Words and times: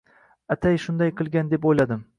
Atay 0.55 0.79
shunday 0.87 1.13
qilgan 1.21 1.53
deb 1.55 1.71
o’yladim. 1.73 2.05